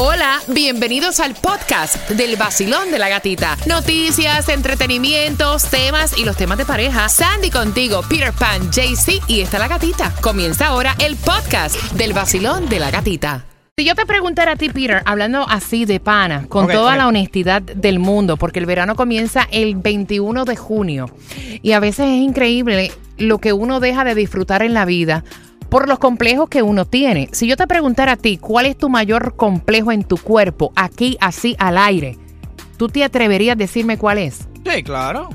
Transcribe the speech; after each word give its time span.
Hola, 0.00 0.38
bienvenidos 0.46 1.18
al 1.18 1.34
podcast 1.34 2.08
del 2.10 2.36
vacilón 2.36 2.92
de 2.92 3.00
la 3.00 3.08
gatita. 3.08 3.56
Noticias, 3.66 4.48
entretenimientos, 4.48 5.64
temas 5.64 6.16
y 6.16 6.24
los 6.24 6.36
temas 6.36 6.56
de 6.56 6.64
pareja. 6.64 7.08
Sandy 7.08 7.50
contigo, 7.50 8.02
Peter 8.08 8.32
Pan, 8.32 8.70
JC 8.70 9.20
y 9.26 9.40
está 9.40 9.58
la 9.58 9.66
gatita. 9.66 10.14
Comienza 10.20 10.68
ahora 10.68 10.94
el 11.00 11.16
podcast 11.16 11.74
del 11.94 12.12
vacilón 12.12 12.68
de 12.68 12.78
la 12.78 12.92
gatita. 12.92 13.44
Si 13.76 13.84
yo 13.84 13.96
te 13.96 14.06
preguntara 14.06 14.52
a 14.52 14.56
ti, 14.56 14.68
Peter, 14.68 15.02
hablando 15.04 15.44
así 15.48 15.84
de 15.84 15.98
pana, 15.98 16.46
con 16.48 16.68
toda 16.68 16.94
la 16.94 17.08
honestidad 17.08 17.60
del 17.60 17.98
mundo, 17.98 18.36
porque 18.36 18.60
el 18.60 18.66
verano 18.66 18.94
comienza 18.94 19.48
el 19.50 19.74
21 19.74 20.44
de 20.44 20.54
junio 20.54 21.10
y 21.60 21.72
a 21.72 21.80
veces 21.80 22.06
es 22.06 22.20
increíble 22.22 22.92
lo 23.16 23.38
que 23.38 23.52
uno 23.52 23.80
deja 23.80 24.04
de 24.04 24.14
disfrutar 24.14 24.62
en 24.62 24.74
la 24.74 24.84
vida 24.84 25.24
por 25.68 25.88
los 25.88 25.98
complejos 25.98 26.48
que 26.48 26.62
uno 26.62 26.84
tiene. 26.84 27.28
Si 27.32 27.46
yo 27.46 27.56
te 27.56 27.66
preguntara 27.66 28.12
a 28.12 28.16
ti, 28.16 28.38
¿cuál 28.38 28.66
es 28.66 28.76
tu 28.76 28.88
mayor 28.88 29.36
complejo 29.36 29.92
en 29.92 30.04
tu 30.04 30.16
cuerpo, 30.16 30.72
aquí, 30.76 31.16
así, 31.20 31.56
al 31.58 31.78
aire? 31.78 32.16
¿Tú 32.76 32.88
te 32.88 33.04
atreverías 33.04 33.54
a 33.54 33.58
decirme 33.58 33.98
cuál 33.98 34.18
es? 34.18 34.48
Sí, 34.64 34.82
claro. 34.82 35.28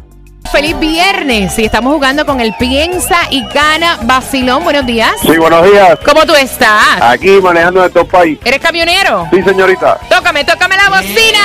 Feliz 0.53 0.77
viernes 0.79 1.57
y 1.57 1.65
estamos 1.65 1.91
jugando 1.93 2.27
con 2.27 2.39
el 2.39 2.53
Piensa 2.53 3.17
y 3.31 3.43
Gana 3.47 3.97
Basilón. 4.03 4.63
Buenos 4.63 4.85
días. 4.85 5.11
Sí, 5.23 5.35
buenos 5.37 5.65
días. 5.65 5.97
¿Cómo 6.05 6.27
tú 6.27 6.35
estás? 6.35 7.01
Aquí 7.01 7.41
manejando 7.41 7.79
en 7.79 7.87
estos 7.87 8.07
país. 8.07 8.37
¿Eres 8.45 8.59
camionero? 8.59 9.27
Sí, 9.33 9.41
señorita. 9.41 9.97
Tócame, 10.07 10.43
tócame 10.45 10.75
la 10.77 10.89
bocina. 10.89 11.39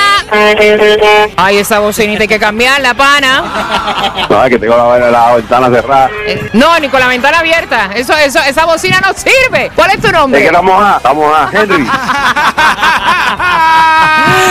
Ay, 1.37 1.57
esa 1.57 1.79
bocinita 1.79 2.21
hay 2.21 2.27
que 2.27 2.37
cambiarla, 2.39 2.93
pana. 2.93 3.43
No, 4.29 4.43
es 4.43 4.49
que 4.51 4.59
tengo 4.59 4.77
la, 4.77 5.09
la 5.09 5.35
ventana 5.37 5.69
cerrada. 5.69 6.09
Eh, 6.27 6.49
No, 6.53 6.79
ni 6.79 6.87
con 6.87 6.99
la 6.99 7.07
ventana 7.07 7.39
abierta. 7.39 7.89
Eso, 7.95 8.15
eso, 8.15 8.39
esa 8.43 8.65
bocina 8.65 9.01
no 9.01 9.11
sirve. 9.13 9.71
¿Cuál 9.75 9.89
es 9.89 10.01
tu 10.01 10.05
Es 10.07 10.11
que 10.13 10.17
nombre? 10.19 10.45
estamos 10.45 10.83
a, 10.83 10.97
estamos 10.97 11.35
a 11.35 11.49
Henry. 11.51 11.87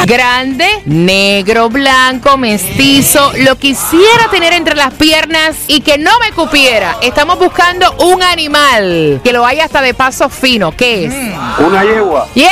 Grande, 0.07 0.67
negro, 0.87 1.69
blanco, 1.69 2.37
mestizo. 2.37 3.33
Lo 3.39 3.57
quisiera 3.57 4.29
tener 4.33 4.48
entre 4.53 4.75
las 4.75 4.95
piernas 4.95 5.57
y 5.67 5.81
que 5.81 5.99
no 5.99 6.11
me 6.21 6.33
cupiera. 6.33 6.97
Estamos 7.03 7.39
buscando 7.39 7.93
un 7.99 8.23
animal 8.23 9.21
que 9.23 9.33
lo 9.33 9.45
haya 9.47 9.65
hasta 9.65 9.81
de 9.83 9.95
paso 9.95 10.29
fino. 10.29 10.73
¿Qué 10.73 11.07
es? 11.07 11.15
Una 11.59 11.85
yegua. 11.85 12.29
¡Yeah! 12.35 12.49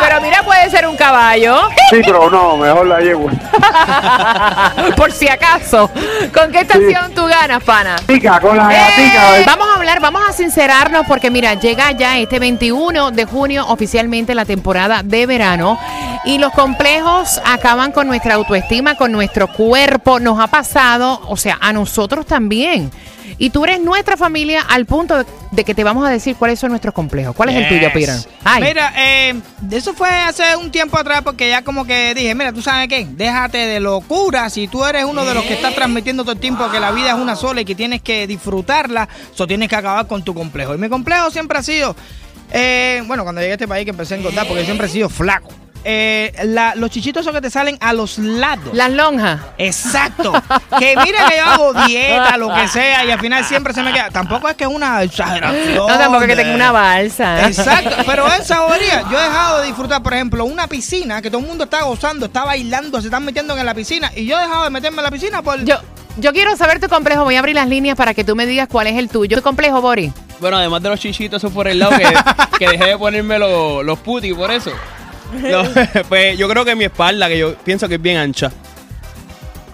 Pero 0.00 0.20
mira, 0.20 0.42
puede 0.42 0.70
ser 0.70 0.86
un 0.86 0.96
caballo. 0.96 1.68
Sí, 1.90 2.00
pero 2.04 2.30
no, 2.30 2.56
mejor 2.56 2.86
la 2.86 3.00
yegua. 3.00 3.32
Por 4.96 5.12
si 5.12 5.28
acaso. 5.28 5.90
¿Con 6.32 6.50
qué 6.52 6.60
estación 6.60 7.12
tú 7.14 7.26
ganas, 7.26 7.62
pana? 7.64 7.96
Con 8.40 8.56
la 8.56 8.72
¡Eh! 8.72 8.78
gatica. 8.78 9.56
Vamos 9.56 9.67
a 9.67 9.67
vamos 9.96 10.22
a 10.28 10.32
sincerarnos 10.32 11.06
porque 11.08 11.30
mira, 11.30 11.54
llega 11.54 11.90
ya 11.92 12.18
este 12.18 12.38
21 12.38 13.10
de 13.10 13.24
junio 13.24 13.66
oficialmente 13.66 14.34
la 14.34 14.44
temporada 14.44 15.02
de 15.02 15.24
verano 15.24 15.78
y 16.24 16.36
los 16.36 16.52
complejos 16.52 17.40
acaban 17.44 17.90
con 17.90 18.06
nuestra 18.06 18.34
autoestima, 18.34 18.96
con 18.96 19.10
nuestro 19.10 19.48
cuerpo, 19.48 20.20
nos 20.20 20.38
ha 20.38 20.46
pasado, 20.46 21.22
o 21.26 21.36
sea, 21.38 21.56
a 21.60 21.72
nosotros 21.72 22.26
también. 22.26 22.90
Y 23.38 23.50
tú 23.50 23.64
eres 23.64 23.80
nuestra 23.80 24.16
familia 24.16 24.62
al 24.68 24.84
punto 24.84 25.16
de, 25.18 25.26
de 25.52 25.64
que 25.64 25.74
te 25.74 25.84
vamos 25.84 26.06
a 26.06 26.10
decir 26.10 26.36
cuáles 26.36 26.58
son 26.58 26.70
nuestros 26.70 26.92
complejos. 26.92 27.34
¿Cuál 27.36 27.50
es 27.50 27.56
el 27.56 27.68
tuyo? 27.68 27.88
Ay. 28.44 28.62
Mira, 28.62 28.92
eh, 28.96 29.40
eso 29.70 29.94
fue 29.94 30.08
hace 30.08 30.56
un 30.56 30.70
tiempo 30.70 30.98
atrás 30.98 31.22
porque 31.22 31.48
ya 31.48 31.62
como 31.62 31.86
que 31.86 32.14
dije, 32.14 32.34
mira, 32.34 32.52
tú 32.52 32.62
sabes 32.62 32.88
qué, 32.88 33.06
déjate 33.08 33.58
de 33.58 33.80
locura. 33.80 34.50
Si 34.50 34.66
tú 34.66 34.84
eres 34.84 35.04
uno 35.04 35.24
de 35.24 35.34
los 35.34 35.44
que 35.44 35.54
está 35.54 35.72
transmitiendo 35.72 36.24
todo 36.24 36.32
el 36.32 36.40
tiempo 36.40 36.68
que 36.70 36.80
la 36.80 36.90
vida 36.90 37.10
es 37.10 37.14
una 37.14 37.36
sola 37.36 37.60
y 37.60 37.64
que 37.64 37.74
tienes 37.74 38.02
que 38.02 38.26
disfrutarla, 38.26 39.08
eso 39.32 39.46
tienes 39.46 39.68
que 39.68 39.76
acabar 39.76 40.06
con 40.06 40.24
tu 40.24 40.34
complejo. 40.34 40.74
Y 40.74 40.78
mi 40.78 40.88
complejo 40.88 41.30
siempre 41.30 41.58
ha 41.58 41.62
sido, 41.62 41.94
eh, 42.52 43.02
bueno, 43.06 43.22
cuando 43.22 43.40
llegué 43.40 43.52
a 43.52 43.54
este 43.54 43.68
país 43.68 43.84
que 43.84 43.90
empecé 43.90 44.14
a 44.14 44.18
engordar 44.18 44.46
porque 44.48 44.64
siempre 44.64 44.88
he 44.88 44.90
sido 44.90 45.08
flaco. 45.08 45.50
Eh, 45.84 46.32
la- 46.44 46.74
los 46.74 46.90
chichitos 46.90 47.22
esos 47.22 47.32
que 47.32 47.40
te 47.40 47.50
salen 47.50 47.78
a 47.80 47.92
los 47.92 48.18
lados. 48.18 48.70
Las 48.74 48.90
lonjas. 48.90 49.40
Exacto. 49.58 50.32
Que 50.78 50.94
mira 51.04 51.26
que 51.28 51.36
yo 51.38 51.44
hago 51.44 51.74
dieta, 51.86 52.36
lo 52.36 52.54
que 52.54 52.68
sea, 52.68 53.04
y 53.04 53.10
al 53.10 53.18
final 53.18 53.44
siempre 53.44 53.72
se 53.72 53.82
me 53.82 53.92
queda. 53.92 54.10
Tampoco 54.10 54.48
es 54.48 54.54
que 54.54 54.64
es 54.64 54.70
una 54.70 55.02
exageración. 55.02 55.74
No, 55.76 55.86
tampoco 55.86 56.20
que 56.20 56.26
de- 56.28 56.36
tenga 56.36 56.54
una 56.54 56.72
balsa. 56.72 57.46
Exacto, 57.48 57.96
pero 58.06 58.26
esa 58.32 58.60
bobería, 58.60 59.02
yo 59.10 59.18
he 59.18 59.22
dejado 59.22 59.60
de 59.60 59.66
disfrutar, 59.66 60.02
por 60.02 60.14
ejemplo, 60.14 60.44
una 60.44 60.66
piscina 60.68 61.20
que 61.22 61.30
todo 61.30 61.40
el 61.40 61.46
mundo 61.48 61.64
está 61.64 61.82
gozando, 61.82 62.26
está 62.26 62.44
bailando, 62.44 63.00
se 63.00 63.08
están 63.08 63.24
metiendo 63.24 63.56
en 63.56 63.66
la 63.66 63.74
piscina, 63.74 64.12
y 64.14 64.26
yo 64.26 64.38
he 64.38 64.42
dejado 64.42 64.64
de 64.64 64.70
meterme 64.70 64.98
en 64.98 65.04
la 65.04 65.10
piscina 65.10 65.42
por. 65.42 65.64
Yo, 65.64 65.76
yo 66.18 66.32
quiero 66.32 66.54
saber 66.56 66.80
tu 66.80 66.88
complejo. 66.88 67.24
Voy 67.24 67.36
a 67.36 67.38
abrir 67.40 67.54
las 67.56 67.68
líneas 67.68 67.96
para 67.96 68.14
que 68.14 68.22
tú 68.24 68.36
me 68.36 68.46
digas 68.46 68.68
cuál 68.70 68.86
es 68.88 68.96
el 68.96 69.08
tuyo. 69.08 69.36
¿Tu 69.36 69.42
complejo, 69.42 69.80
Bori? 69.80 70.12
Bueno, 70.40 70.58
además 70.58 70.82
de 70.82 70.90
los 70.90 71.00
chichitos, 71.00 71.42
eso 71.42 71.52
por 71.52 71.66
el 71.66 71.78
lado 71.80 71.96
que, 71.96 72.14
que 72.58 72.68
dejé 72.68 72.84
de 72.90 72.98
ponerme 72.98 73.38
los, 73.38 73.84
los 73.84 73.98
putis 73.98 74.34
por 74.34 74.50
eso. 74.52 74.70
No, 75.32 75.62
pues 76.08 76.38
yo 76.38 76.48
creo 76.48 76.64
que 76.64 76.74
mi 76.74 76.84
espalda, 76.84 77.28
que 77.28 77.38
yo 77.38 77.54
pienso 77.56 77.88
que 77.88 77.96
es 77.96 78.02
bien 78.02 78.16
ancha. 78.16 78.50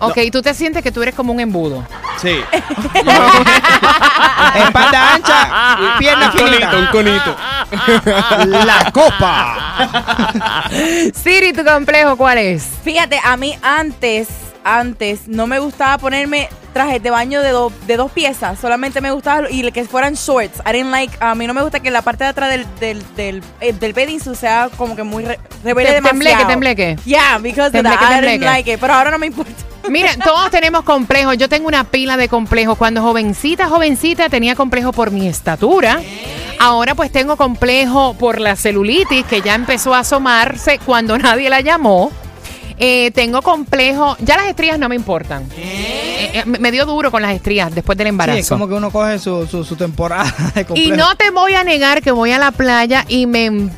Ok, 0.01 0.19
tú 0.31 0.43
te 0.43 0.53
sientes 0.53 0.83
que 0.83 0.91
tú 0.93 1.03
eres 1.03 1.15
como 1.15 1.33
un 1.33 1.41
embudo. 1.41 1.87
Sí. 2.21 2.29
Espalda 4.55 5.15
ancha, 5.15 5.97
pierna 5.99 6.31
un 6.31 6.37
conito, 6.37 6.79
un 6.79 6.89
finita. 6.89 6.91
conito. 6.91 7.37
La 8.67 8.91
copa. 8.93 10.69
Siri, 11.15 11.53
tu 11.53 11.65
complejo, 11.65 12.17
¿cuál 12.17 12.39
es? 12.39 12.67
Fíjate, 12.83 13.21
a 13.23 13.37
mí 13.37 13.57
antes, 13.63 14.29
antes, 14.65 15.27
no 15.27 15.47
me 15.47 15.59
gustaba 15.59 15.97
ponerme 15.99 16.49
trajes 16.75 17.03
de 17.03 17.09
baño 17.11 17.41
de, 17.41 17.49
do- 17.51 17.73
de 17.87 17.97
dos 17.97 18.11
piezas. 18.13 18.59
Solamente 18.59 19.01
me 19.01 19.11
gustaba 19.13 19.51
y 19.51 19.71
que 19.73 19.85
fueran 19.87 20.13
shorts. 20.15 20.61
I 20.69 20.73
didn't 20.73 20.91
like, 20.91 21.17
a 21.21 21.35
mí 21.35 21.47
no 21.47 21.55
me 21.55 21.63
gusta 21.63 21.81
que 21.81 21.91
la 21.91 22.03
parte 22.03 22.25
de 22.25 22.31
atrás 22.31 22.51
del, 22.51 22.67
del, 22.79 23.03
del, 23.17 23.43
eh, 23.63 23.73
del 23.73 23.95
bedding 23.95 24.21
sea 24.21 24.69
como 24.77 24.95
que 24.97 25.03
muy 25.05 25.25
re, 25.25 25.39
revele 25.65 25.89
Te- 25.89 25.95
demasiado. 25.95 26.47
tembleque, 26.47 26.85
tembleque. 26.93 26.97
Yeah, 27.07 27.39
because 27.39 27.69
of 27.69 27.73
Tembleque, 27.73 27.99
that. 27.99 28.11
I 28.11 28.15
didn't 28.17 28.31
tembleque. 28.33 28.45
like 28.45 28.73
it. 28.75 28.79
Pero 28.81 28.93
ahora 28.95 29.11
no 29.11 29.19
me 29.19 29.27
importa. 29.27 29.53
Mira, 29.89 30.11
todos 30.23 30.51
tenemos 30.51 30.83
complejos. 30.85 31.37
Yo 31.39 31.49
tengo 31.49 31.69
una 31.69 31.85
pila 31.85 32.17
de 32.17 32.29
complejos. 32.29 32.77
Cuando 32.77 33.03
jovencita, 33.03 33.69
jovencita, 33.69 34.29
tenía 34.29 34.55
complejo 34.55 34.93
por 34.93 35.11
mi 35.11 35.29
estatura. 35.29 36.01
Ahora 36.59 36.95
pues 36.95 37.11
tengo 37.13 37.37
complejo 37.37 38.15
por 38.15 38.41
la 38.41 38.57
celulitis 38.57 39.25
que 39.27 39.43
ya 39.43 39.55
empezó 39.55 39.95
a 39.95 39.99
asomarse 40.01 40.79
cuando 40.79 41.19
nadie 41.19 41.51
la 41.51 41.61
llamó. 41.61 42.11
Eh, 42.79 43.11
tengo 43.15 43.41
complejo, 43.43 44.17
ya 44.21 44.37
las 44.37 44.47
estrías 44.47 44.79
no 44.79 44.89
me 44.89 44.97
importan. 44.97 45.47
Eh, 45.57 46.04
me 46.47 46.59
me 46.59 46.71
dio 46.73 46.87
duro 46.87 47.11
con 47.11 47.23
las 47.23 47.33
estrías 47.33 47.75
después 47.75 47.97
del 47.99 48.07
Sí, 48.07 48.11
embarazo. 48.11 48.39
es 48.39 48.49
como 48.49 48.67
que 48.69 48.75
uno 48.75 48.91
coge 48.91 49.19
su, 49.19 49.47
su, 49.47 49.65
su 49.65 49.77
temporada 49.77 50.35
de 50.55 50.67
Y 50.75 50.91
no 50.91 51.15
te 51.17 51.31
voy 51.31 51.55
a 51.55 51.65
negar 51.65 52.03
que 52.03 52.11
voy 52.11 52.33
a 52.33 52.39
la 52.39 52.51
playa 52.51 53.05
y 53.09 53.27
me 53.27 53.69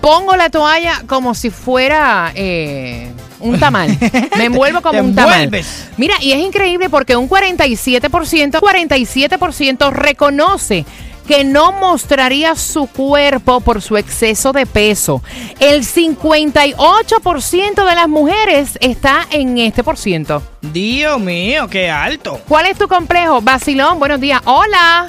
pongo 0.00 0.36
la 0.36 0.48
toalla 0.50 1.02
como 1.06 1.34
si 1.34 1.50
fuera 1.50 2.32
eh, 2.34 3.10
un 3.40 3.58
tamal. 3.58 3.96
Me 4.38 4.46
envuelvo 4.46 4.80
como 4.80 5.00
un 5.00 5.14
tamal. 5.14 5.50
Mira, 5.96 6.14
y 6.20 6.32
es 6.32 6.38
increíble 6.38 6.88
porque 6.88 7.16
un 7.16 7.28
47%, 7.28 8.60
47% 8.60 9.90
reconoce 9.92 10.84
que 11.30 11.44
no 11.44 11.70
mostraría 11.70 12.56
su 12.56 12.88
cuerpo 12.88 13.60
por 13.60 13.82
su 13.82 13.96
exceso 13.96 14.52
de 14.52 14.66
peso. 14.66 15.22
El 15.60 15.84
58% 15.84 17.88
de 17.88 17.94
las 17.94 18.08
mujeres 18.08 18.76
está 18.80 19.28
en 19.30 19.56
este 19.58 19.84
por 19.84 19.96
ciento. 19.96 20.42
Dios 20.60 21.20
mío, 21.20 21.68
qué 21.68 21.88
alto. 21.88 22.40
¿Cuál 22.48 22.66
es 22.66 22.76
tu 22.76 22.88
complejo? 22.88 23.40
Basilón, 23.40 24.00
buenos 24.00 24.20
días. 24.20 24.42
Hola. 24.44 25.06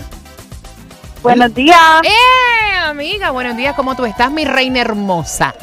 Buenos 1.23 1.55
días. 1.55 1.75
¡Eh, 2.03 2.77
amiga! 2.85 3.31
Buenos 3.31 3.57
días, 3.57 3.75
¿cómo 3.75 3.95
tú 3.95 4.05
estás, 4.05 4.31
mi 4.31 4.45
reina 4.45 4.79
hermosa? 4.79 5.55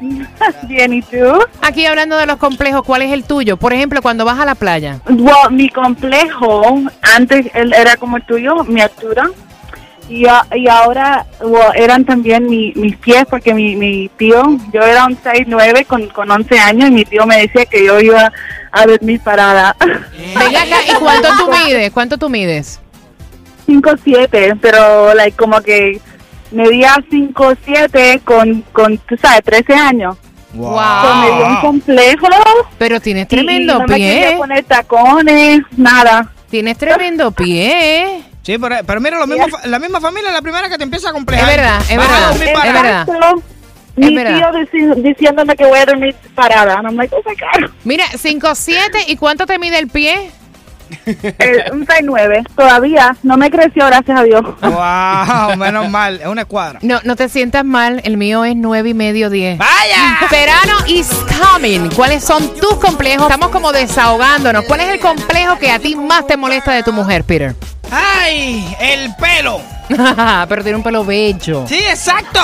Bien, 0.68 0.92
¿y 0.92 1.02
tú? 1.02 1.32
Aquí 1.62 1.84
hablando 1.84 2.16
de 2.16 2.26
los 2.26 2.36
complejos, 2.36 2.84
¿cuál 2.84 3.02
es 3.02 3.10
el 3.10 3.24
tuyo? 3.24 3.56
Por 3.56 3.72
ejemplo, 3.72 4.00
cuando 4.02 4.24
vas 4.24 4.38
a 4.38 4.44
la 4.44 4.54
playa. 4.54 5.00
Well, 5.08 5.50
mi 5.50 5.68
complejo, 5.68 6.80
antes 7.02 7.46
él 7.54 7.72
era 7.72 7.96
como 7.96 8.18
el 8.18 8.24
tuyo, 8.24 8.62
mi 8.62 8.80
altura. 8.80 9.28
Y, 10.08 10.26
a- 10.26 10.46
y 10.54 10.68
ahora 10.68 11.26
well, 11.40 11.72
eran 11.74 12.04
también 12.04 12.46
mi- 12.46 12.72
mis 12.76 12.96
pies, 12.96 13.24
porque 13.28 13.52
mi, 13.52 13.74
mi 13.76 14.08
tío, 14.16 14.56
yo 14.72 14.82
era 14.82 15.04
un 15.04 15.16
6'9 15.16 15.84
con, 15.86 16.06
con 16.08 16.30
11 16.30 16.58
años 16.58 16.88
y 16.90 16.92
mi 16.92 17.04
tío 17.04 17.26
me 17.26 17.38
decía 17.40 17.66
que 17.66 17.84
yo 17.84 17.98
iba 18.00 18.32
a 18.70 18.86
ver 18.86 19.02
mis 19.02 19.20
paradas. 19.20 19.74
Venga 19.80 20.62
acá, 20.62 20.76
¿y 20.88 20.94
cuánto 21.00 21.28
tú 21.36 21.50
mides? 21.50 21.90
¿Cuánto 21.92 22.18
tú 22.18 22.28
mides? 22.28 22.80
5'7, 23.66 24.58
pero 24.60 25.12
like, 25.14 25.36
como 25.36 25.60
que 25.60 26.00
medía 26.52 26.94
5'7 27.10 28.22
con, 28.22 28.62
con, 28.72 28.96
tú 28.98 29.16
sabes, 29.20 29.42
13 29.44 29.74
años. 29.74 30.16
Wow. 30.54 30.78
So, 31.02 31.14
me 31.16 31.26
dio 31.36 31.46
un 31.48 31.56
complejo. 31.56 32.26
Pero 32.78 33.00
tienes 33.00 33.24
y 33.24 33.26
tremendo 33.26 33.74
no 33.80 33.86
me 33.86 33.96
quería 33.96 34.28
pie. 34.28 34.36
poner 34.38 34.64
tacones, 34.64 35.60
nada. 35.76 36.30
Tienes 36.48 36.78
tremendo 36.78 37.30
pie. 37.32 38.22
Sí, 38.46 38.58
pero, 38.58 38.76
pero 38.86 39.00
mira, 39.00 39.18
lo 39.18 39.26
mismo, 39.26 39.44
la 39.64 39.78
misma 39.80 40.00
familia 40.00 40.28
es 40.28 40.34
la 40.34 40.40
primera 40.42 40.68
que 40.68 40.78
te 40.78 40.84
empieza 40.84 41.08
a 41.10 41.12
complejar. 41.12 41.50
Es 41.50 41.56
verdad, 41.56 41.80
es 41.90 41.96
verdad, 41.98 42.32
es 42.64 42.72
verdad. 42.72 43.06
Mi 43.96 44.14
tío 44.14 44.24
dici- 44.52 44.94
diciéndome 45.02 45.56
que 45.56 45.66
voy 45.66 45.80
a 45.80 45.86
dormir 45.86 46.14
parada. 46.36 46.74
And 46.74 46.86
I'm 46.86 46.96
like, 46.96 47.12
oh 47.12 47.22
my 47.26 47.34
God. 47.34 47.70
Mira, 47.82 48.04
5'7 48.12 48.76
y 49.08 49.16
¿cuánto 49.16 49.46
te 49.46 49.58
mide 49.58 49.80
el 49.80 49.88
pie? 49.88 50.30
Eh, 51.06 51.64
un 51.72 51.84
6'9". 51.84 52.46
Todavía 52.54 53.16
no 53.24 53.36
me 53.36 53.50
creció, 53.50 53.84
gracias 53.86 54.20
a 54.20 54.22
Dios. 54.22 54.42
Wow, 54.60 55.56
menos 55.56 55.90
mal. 55.90 56.20
Es 56.20 56.26
una 56.28 56.42
escuadra. 56.42 56.78
No, 56.82 57.00
no 57.02 57.16
te 57.16 57.28
sientas 57.28 57.64
mal, 57.64 58.00
el 58.04 58.16
mío 58.16 58.44
es 58.44 58.54
nueve 58.54 58.90
y 58.90 58.94
medio 58.94 59.28
10. 59.28 59.58
¡Vaya! 59.58 60.18
Verano 60.30 60.74
is 60.86 61.08
coming. 61.50 61.88
¿Cuáles 61.96 62.22
son 62.22 62.54
tus 62.54 62.76
complejos? 62.76 63.22
Estamos 63.28 63.48
como 63.50 63.72
desahogándonos. 63.72 64.64
¿Cuál 64.66 64.80
es 64.82 64.88
el 64.90 65.00
complejo 65.00 65.58
que 65.58 65.72
a 65.72 65.80
ti 65.80 65.96
más 65.96 66.26
te 66.28 66.36
molesta 66.36 66.72
de 66.74 66.84
tu 66.84 66.92
mujer, 66.92 67.24
Peter? 67.24 67.56
¡Ay! 67.90 68.74
El 68.80 69.14
pelo. 69.16 69.60
Pero 70.48 70.62
tiene 70.62 70.76
un 70.76 70.82
pelo 70.82 71.04
bello. 71.04 71.64
Sí, 71.68 71.78
exacto. 71.78 72.40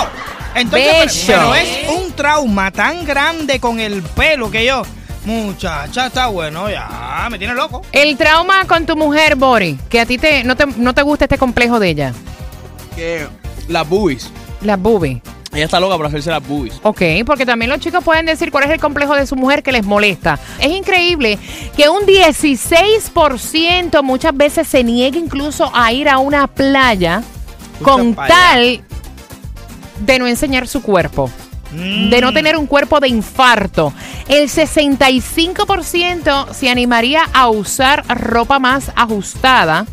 Entonces, 0.54 1.24
pero, 1.26 1.50
Bello. 1.50 1.50
pero 1.50 1.54
es 1.54 1.88
un 1.98 2.12
trauma 2.12 2.70
tan 2.70 3.06
grande 3.06 3.58
con 3.58 3.80
el 3.80 4.02
pelo 4.02 4.50
que 4.50 4.66
yo. 4.66 4.82
Muchacha, 5.24 6.08
está 6.08 6.26
bueno 6.26 6.68
ya. 6.68 7.26
Me 7.30 7.38
tiene 7.38 7.54
loco. 7.54 7.80
El 7.90 8.18
trauma 8.18 8.64
con 8.66 8.84
tu 8.84 8.94
mujer, 8.96 9.36
Bori, 9.36 9.78
que 9.88 10.00
a 10.00 10.04
ti 10.06 10.18
te, 10.18 10.44
no, 10.44 10.54
te, 10.54 10.66
no 10.66 10.92
te 10.94 11.00
gusta 11.02 11.24
este 11.24 11.38
complejo 11.38 11.78
de 11.80 11.88
ella. 11.88 12.12
Que 12.94 13.26
las 13.68 13.88
boobies. 13.88 14.30
Las 14.60 14.78
boobies. 14.78 15.22
Ella 15.52 15.66
está 15.66 15.78
loca 15.81 15.99
por 15.99 16.06
hacerse 16.06 16.31
las 16.31 16.46
boobies. 16.46 16.81
Ok, 16.82 17.02
porque 17.26 17.44
también 17.44 17.70
los 17.70 17.78
chicos 17.78 18.02
pueden 18.02 18.25
decir 18.25 18.50
cuál 18.50 18.64
es 18.64 18.70
el 18.70 18.81
complejo 18.81 19.14
de 19.14 19.26
su 19.26 19.37
mujer 19.37 19.62
que 19.62 19.70
les 19.70 19.84
molesta. 19.84 20.38
Es 20.58 20.70
increíble 20.70 21.38
que 21.76 21.90
un 21.90 22.06
16% 22.06 24.02
muchas 24.02 24.34
veces 24.34 24.66
se 24.66 24.82
niegue 24.82 25.19
incluso 25.19 25.70
a 25.75 25.93
ir 25.93 26.08
a 26.08 26.19
una 26.19 26.46
playa 26.46 27.22
con 27.82 28.14
tal 28.14 28.82
de 30.00 30.19
no 30.19 30.26
enseñar 30.26 30.66
su 30.66 30.82
cuerpo. 30.82 31.31
De 31.72 32.20
no 32.20 32.32
tener 32.32 32.56
un 32.56 32.66
cuerpo 32.66 33.00
de 33.00 33.08
infarto. 33.08 33.93
El 34.28 34.48
65% 34.48 36.52
se 36.52 36.70
animaría 36.70 37.25
a 37.32 37.48
usar 37.48 38.05
ropa 38.08 38.58
más 38.58 38.93
ajustada 38.94 39.87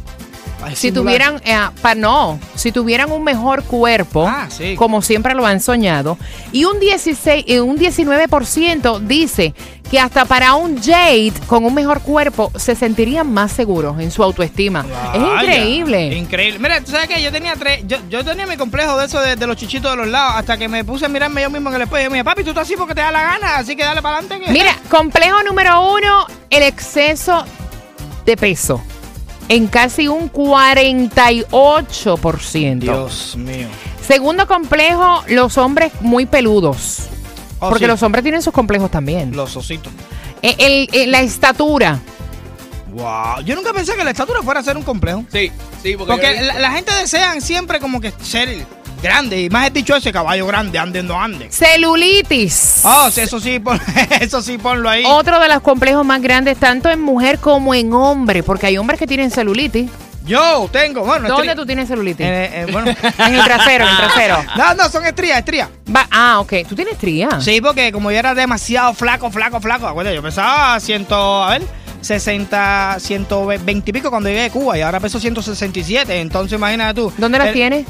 si 0.76 0.92
tuvieran, 0.92 1.42
eh, 1.46 1.58
pa- 1.82 1.96
no, 1.96 2.40
si 2.56 2.72
tuvieran 2.72 3.12
un 3.12 3.24
mejor 3.24 3.64
cuerpo, 3.64 4.28
Ah, 4.28 4.48
sí. 4.50 4.76
como 4.76 5.02
siempre 5.02 5.34
lo 5.36 5.46
han 5.46 5.60
soñado, 5.62 6.18
y 6.52 6.66
un 6.66 6.80
16, 6.80 7.46
eh, 7.48 7.62
un 7.62 7.78
19% 7.78 9.00
dice 9.00 9.54
que 9.90 10.00
hasta 10.00 10.26
para 10.26 10.54
un 10.54 10.80
Jade 10.82 11.34
con 11.48 11.66
un 11.66 11.74
mejor 11.74 12.02
cuerpo 12.02 12.52
se 12.56 12.76
sentirían 12.76 13.32
más 13.34 13.52
seguros 13.52 14.00
en 14.00 14.12
su 14.12 14.24
autoestima. 14.24 14.86
es 15.16 15.20
increíble. 15.22 16.16
Increíble. 16.16 16.60
Mira, 16.60 16.82
tú 16.82 16.92
sabes 16.92 17.08
que 17.08 17.22
yo 17.24 17.32
tenía 17.32 17.56
tres, 17.56 17.82
yo, 17.88 17.98
yo 18.08 18.24
tenía 18.24 18.46
mi 18.46 18.56
complejo 18.56 18.98
de 19.00 19.06
eso 19.08 19.20
de, 19.20 19.36
de 19.36 19.48
los 19.48 19.58
chichitos 19.58 19.90
de 19.90 19.98
los 19.98 20.08
lados, 20.08 20.34
hasta 20.38 20.58
que 20.58 20.68
me 20.68 20.84
puse 20.84 21.06
a 21.06 21.10
mirarme 21.10 21.42
yo 21.42 21.50
mismo 21.50 21.70
en 21.70 21.76
el 21.78 21.82
espejo 21.84 22.02
y 22.02 22.04
yo 22.04 22.10
me 22.12 22.18
dije, 22.18 22.24
papi, 22.26 22.44
tú 22.44 22.50
estás 22.50 22.64
así 22.68 22.76
porque 22.78 22.94
te 22.94 23.02
da 23.02 23.12
la 23.12 23.22
gana, 23.24 23.58
así 23.58 23.76
que 23.76 23.84
dale 23.84 24.02
para 24.04 24.18
adelante. 24.20 24.52
Mira, 24.52 24.76
complejo 24.92 25.42
número 25.44 25.82
uno, 25.96 26.28
el 26.52 26.64
exceso 26.64 27.44
de 28.26 28.38
peso. 28.38 28.84
En 29.50 29.68
casi 29.68 30.08
un 30.08 30.32
48%. 30.32 32.80
Dios 32.80 33.36
mío. 33.36 33.68
Segundo 34.08 34.48
complejo, 34.48 35.24
los 35.28 35.58
hombres 35.58 35.92
muy 36.02 36.26
peludos. 36.26 37.08
Oh, 37.60 37.70
porque 37.70 37.84
sí, 37.86 37.88
los 37.88 38.02
hombres 38.04 38.24
tienen 38.24 38.42
sus 38.42 38.54
complejos 38.54 38.90
también. 38.90 39.36
los 39.36 39.56
ositos. 39.58 39.92
Eh, 40.42 40.56
el- 40.60 40.90
eh, 40.94 41.08
la 41.08 41.20
estatura. 41.22 42.00
Wow. 42.94 43.42
Yo 43.44 43.56
nunca 43.56 43.74
pensé 43.74 43.96
que 43.96 44.04
la 44.04 44.12
estatura 44.12 44.42
fuera 44.42 44.62
a 44.62 44.64
ser 44.64 44.78
un 44.78 44.84
complejo. 44.84 45.26
Sí, 45.32 45.52
sí, 45.84 45.96
porque, 45.98 46.14
Porque 46.14 46.42
la, 46.42 46.60
la 46.60 46.72
gente 46.72 46.92
desean 46.96 47.42
siempre 47.42 47.80
como 47.80 48.00
que 48.02 48.12
ser 48.22 48.50
grande. 49.02 49.42
Y 49.42 49.50
más 49.50 49.68
he 49.68 49.72
dicho 49.72 49.96
ese 49.96 50.12
caballo 50.12 50.46
grande, 50.48 50.78
ande, 50.80 51.02
no 51.04 51.20
ande. 51.20 51.50
Celulitis. 51.52 52.82
Oh, 52.84 53.10
sí, 53.12 53.22
eso 53.22 53.40
sí, 53.40 53.60
pon- 53.60 53.80
eso 54.22 54.42
sí, 54.42 54.58
ponlo 54.58 54.90
ahí. 54.90 55.04
Otro 55.06 55.40
de 55.40 55.48
los 55.48 55.62
complejos 55.62 56.06
más 56.06 56.22
grandes, 56.22 56.58
tanto 56.58 56.90
en 56.90 57.02
mujer 57.02 57.40
como 57.40 57.74
en 57.74 57.94
hombre, 57.94 58.44
porque 58.44 58.68
hay 58.68 58.78
hombres 58.78 59.00
que 59.00 59.08
tienen 59.08 59.32
celulitis. 59.32 59.90
Yo 60.26 60.70
tengo, 60.72 61.04
bueno, 61.06 61.28
¿Dónde 61.28 61.56
tú 61.56 61.66
tienes 61.66 61.88
celulitis? 61.88 62.24
Eh, 62.26 62.50
eh, 62.62 62.66
bueno. 62.72 62.92
En 63.18 63.34
el 63.36 63.44
trasero, 63.44 63.86
en 63.86 63.90
el 63.92 63.98
trasero. 63.98 64.38
No, 64.56 64.76
no, 64.76 64.88
son 64.90 65.04
estrías, 65.06 65.40
estrías. 65.40 65.70
Va- 65.96 66.08
ah, 66.12 66.40
ok. 66.40 66.54
¿Tú 66.68 66.76
tienes 66.76 66.98
tría? 67.00 67.42
Sí, 67.42 67.60
porque 67.62 67.92
como 67.92 68.12
yo 68.12 68.18
era 68.20 68.36
demasiado 68.36 68.94
flaco, 68.94 69.32
flaco, 69.32 69.60
flaco, 69.60 69.88
acuérdate, 69.88 70.16
yo 70.16 70.22
pesaba 70.22 70.80
100, 70.80 71.08
a 71.10 71.50
ver, 71.50 71.64
60, 72.02 72.98
120 73.00 73.90
y 73.90 73.94
pico 73.94 74.10
cuando 74.12 74.30
llegué 74.30 74.44
de 74.44 74.50
Cuba 74.52 74.78
y 74.78 74.82
ahora 74.82 75.00
peso 75.00 75.20
167, 75.20 76.20
entonces 76.22 76.58
imagínate 76.58 76.94
tú. 77.02 77.12
¿Dónde 77.18 77.40
las 77.40 77.52
tienes? 77.54 77.86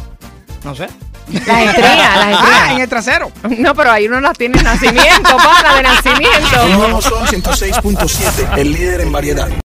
No 0.64 0.76
sé. 0.76 0.88
Las 1.32 1.42
estrías, 1.66 1.76
las 1.76 1.76
Ah, 2.18 2.32
estrías. 2.32 2.72
en 2.72 2.80
el 2.82 2.90
trasero. 2.90 3.32
No, 3.58 3.76
pero 3.76 3.92
ahí 3.92 4.08
uno 4.08 4.20
las 4.22 4.38
tiene 4.38 4.58
de 4.58 4.64
nacimiento, 4.72 5.36
pana, 5.38 5.76
de 5.76 5.84
nacimiento. 5.84 7.02
Son 7.02 7.26
106.7, 7.28 8.58
el 8.58 8.72
líder 8.74 9.02
en 9.02 9.12
variedad. 9.12 9.50